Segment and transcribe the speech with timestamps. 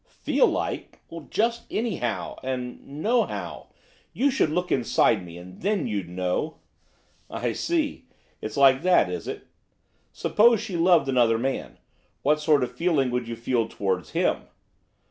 [0.23, 0.99] 'Feel like?
[1.29, 3.67] Just anyhow, and nohow.
[4.13, 6.55] You should look inside me, and then you'd know.'
[7.29, 8.05] 'I see.
[8.41, 9.45] It's like that, is it?
[10.11, 11.77] Suppose she loved another man,
[12.23, 14.45] what sort of feeling would you feel towards him?